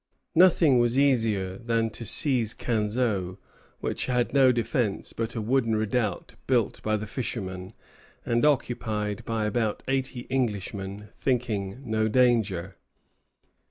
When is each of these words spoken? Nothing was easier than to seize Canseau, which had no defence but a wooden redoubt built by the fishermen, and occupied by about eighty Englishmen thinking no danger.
Nothing 0.33 0.79
was 0.79 0.97
easier 0.97 1.59
than 1.59 1.91
to 1.91 2.05
seize 2.07 2.55
Canseau, 2.55 3.37
which 3.81 4.07
had 4.07 4.33
no 4.33 4.51
defence 4.51 5.13
but 5.13 5.35
a 5.35 5.41
wooden 5.43 5.75
redoubt 5.75 6.33
built 6.47 6.81
by 6.81 6.97
the 6.97 7.05
fishermen, 7.05 7.73
and 8.25 8.43
occupied 8.43 9.23
by 9.25 9.45
about 9.45 9.83
eighty 9.87 10.25
Englishmen 10.31 11.09
thinking 11.19 11.83
no 11.85 12.07
danger. 12.07 12.77